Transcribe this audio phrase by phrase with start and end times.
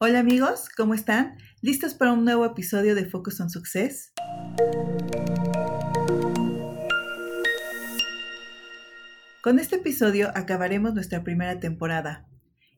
[0.00, 1.38] Hola amigos, ¿cómo están?
[1.60, 4.12] ¿Listos para un nuevo episodio de Focus on Success?
[9.42, 12.28] Con este episodio acabaremos nuestra primera temporada.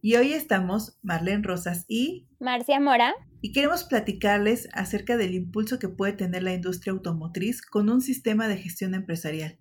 [0.00, 3.16] Y hoy estamos Marlene Rosas y Marcia Mora.
[3.40, 8.46] Y queremos platicarles acerca del impulso que puede tener la industria automotriz con un sistema
[8.46, 9.58] de gestión empresarial.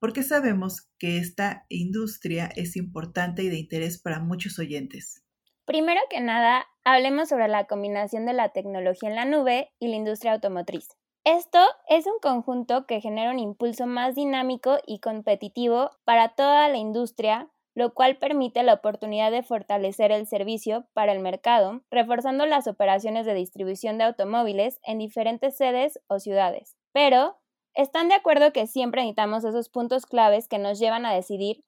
[0.00, 5.22] Porque sabemos que esta industria es importante y de interés para muchos oyentes.
[5.70, 9.94] Primero que nada, hablemos sobre la combinación de la tecnología en la nube y la
[9.94, 10.88] industria automotriz.
[11.22, 16.76] Esto es un conjunto que genera un impulso más dinámico y competitivo para toda la
[16.76, 22.66] industria, lo cual permite la oportunidad de fortalecer el servicio para el mercado, reforzando las
[22.66, 26.76] operaciones de distribución de automóviles en diferentes sedes o ciudades.
[26.90, 27.36] Pero,
[27.74, 31.62] ¿están de acuerdo que siempre necesitamos esos puntos claves que nos llevan a decidir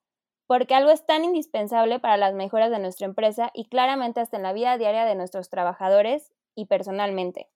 [0.52, 4.43] porque algo es tan indispensable para las mejoras de nuestra empresa y claramente hasta en
[4.43, 7.48] la vida diaria de nuestros trabajadores y personalmente.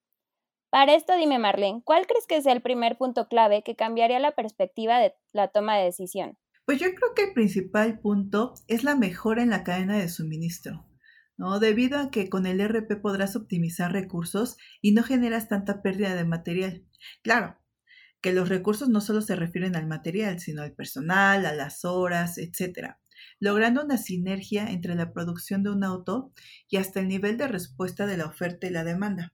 [0.70, 4.34] Para esto dime Marlene, ¿cuál crees que es el primer punto clave que cambiaría la
[4.34, 6.38] perspectiva de la toma de decisión?
[6.64, 10.86] Pues yo creo que el principal punto es la mejora en la cadena de suministro,
[11.36, 11.58] ¿no?
[11.58, 16.24] Debido a que con el RP podrás optimizar recursos y no generas tanta pérdida de
[16.24, 16.86] material.
[17.22, 17.58] Claro,
[18.20, 22.38] que los recursos no solo se refieren al material, sino al personal, a las horas,
[22.38, 22.96] etc.,
[23.40, 26.32] logrando una sinergia entre la producción de un auto
[26.68, 29.32] y hasta el nivel de respuesta de la oferta y la demanda.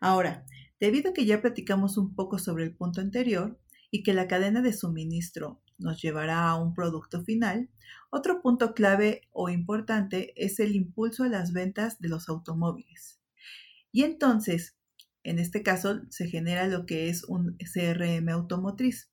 [0.00, 0.44] Ahora,
[0.80, 3.58] debido a que ya platicamos un poco sobre el punto anterior
[3.90, 7.68] y que la cadena de suministro nos llevará a un producto final,
[8.10, 13.20] otro punto clave o importante es el impulso a las ventas de los automóviles.
[13.90, 14.76] Y entonces,
[15.24, 19.12] en este caso se genera lo que es un CRM automotriz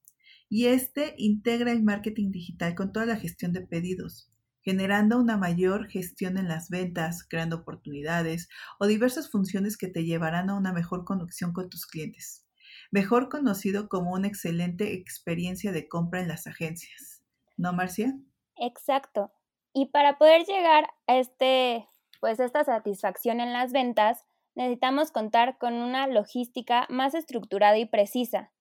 [0.49, 5.87] y este integra el marketing digital con toda la gestión de pedidos, generando una mayor
[5.87, 11.05] gestión en las ventas, creando oportunidades o diversas funciones que te llevarán a una mejor
[11.05, 12.47] conexión con tus clientes,
[12.91, 17.23] mejor conocido como una excelente experiencia de compra en las agencias.
[17.55, 18.17] ¿No, Marcia?
[18.55, 19.31] Exacto.
[19.73, 21.87] Y para poder llegar a este,
[22.19, 24.25] pues esta satisfacción en las ventas,
[24.59, 28.51] necesitamos contar con una logística más estructurada y precisa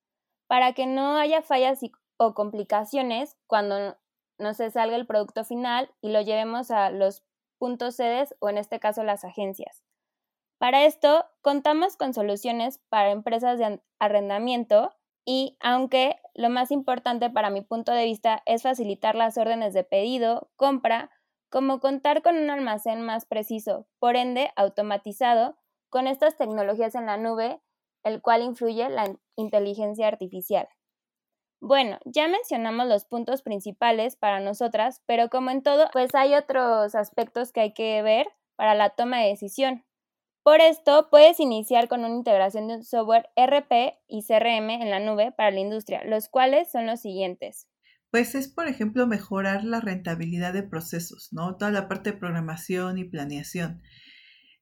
[0.47, 1.81] para que no haya fallas
[2.15, 3.97] o complicaciones cuando
[4.37, 7.25] no se salga el producto final y lo llevemos a los
[7.57, 9.83] puntos sedes o en este caso las agencias.
[10.57, 14.95] Para esto, contamos con soluciones para empresas de arrendamiento
[15.25, 19.83] y aunque lo más importante para mi punto de vista es facilitar las órdenes de
[19.83, 21.11] pedido, compra,
[21.49, 25.57] como contar con un almacén más preciso, por ende automatizado,
[25.89, 27.61] con estas tecnologías en la nube,
[28.03, 30.67] el cual influye la inteligencia artificial.
[31.61, 36.95] Bueno, ya mencionamos los puntos principales para nosotras, pero como en todo, pues hay otros
[36.95, 39.83] aspectos que hay que ver para la toma de decisión.
[40.43, 45.01] Por esto, puedes iniciar con una integración de un software RP y CRM en la
[45.01, 47.67] nube para la industria, los cuales son los siguientes.
[48.09, 51.57] Pues es, por ejemplo, mejorar la rentabilidad de procesos, ¿no?
[51.57, 53.81] Toda la parte de programación y planeación.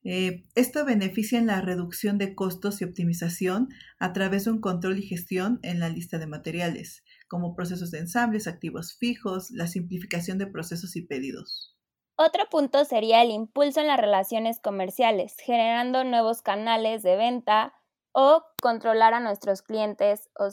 [0.03, 3.69] Eh, esto beneficia en la reducción de costos y optimización
[3.99, 7.99] a través de un control y gestión en la lista de materiales, como procesos de
[7.99, 11.77] ensambles, activos fijos, la simplificación de procesos y pedidos.
[12.17, 17.73] Otro punto sería el impulso en las relaciones comerciales, generando nuevos canales de venta
[18.11, 20.47] o controlar a nuestros clientes, o,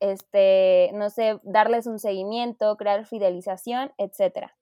[0.00, 4.56] este, no sé, darles un seguimiento, crear fidelización, etcétera.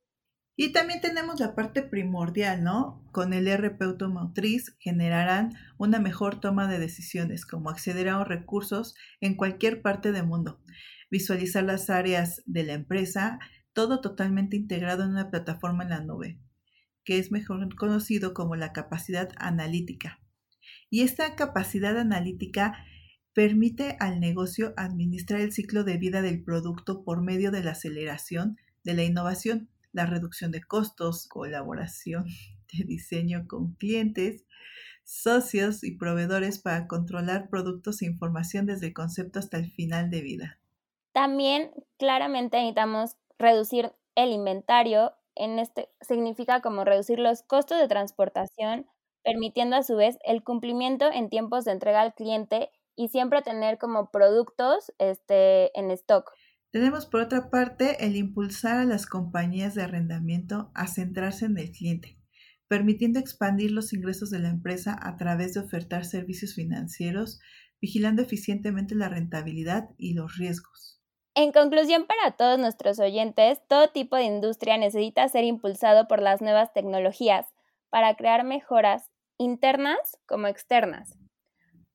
[0.57, 3.03] Y también tenemos la parte primordial, ¿no?
[3.11, 9.35] Con el RP automotriz generarán una mejor toma de decisiones, como acceder a recursos en
[9.35, 10.61] cualquier parte del mundo,
[11.11, 13.41] visualizar las áreas de la empresa,
[13.73, 16.39] todo totalmente integrado en una plataforma en la nube,
[17.05, 20.21] que es mejor conocido como la capacidad analítica.
[20.89, 22.77] Y esta capacidad analítica
[23.33, 28.57] permite al negocio administrar el ciclo de vida del producto por medio de la aceleración
[28.85, 32.27] de la innovación la reducción de costos, colaboración
[32.73, 34.45] de diseño con clientes,
[35.05, 40.21] socios y proveedores para controlar productos e información desde el concepto hasta el final de
[40.21, 40.59] vida.
[41.13, 48.87] También claramente necesitamos reducir el inventario, en este significa como reducir los costos de transportación,
[49.23, 53.79] permitiendo a su vez el cumplimiento en tiempos de entrega al cliente y siempre tener
[53.79, 56.33] como productos este, en stock.
[56.75, 61.71] Tenemos por otra parte el impulsar a las compañías de arrendamiento a centrarse en el
[61.71, 62.19] cliente,
[62.67, 67.39] permitiendo expandir los ingresos de la empresa a través de ofertar servicios financieros,
[67.81, 71.01] vigilando eficientemente la rentabilidad y los riesgos.
[71.37, 76.43] En conclusión, para todos nuestros oyentes, todo tipo de industria necesita ser impulsado por las
[76.43, 77.55] nuevas tecnologías
[77.89, 81.17] para crear mejoras internas como externas,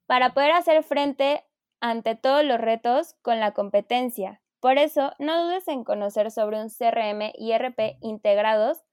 [0.06, 1.44] para poder hacer frente
[1.82, 4.40] ante todos los retos con la competencia.
[4.60, 8.84] Por eso, no dudes en conocer sobre un CRM y RP integrados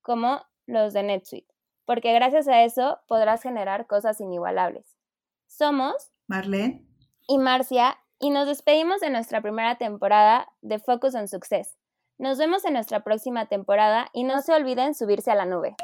[0.00, 1.52] como los de NetSuite,
[1.84, 4.96] porque gracias a eso podrás generar cosas inigualables.
[5.46, 6.86] Somos Marlene
[7.26, 11.76] y Marcia y nos despedimos de nuestra primera temporada de Focus on Success.
[12.18, 15.74] Nos vemos en nuestra próxima temporada y no se olviden subirse a la nube.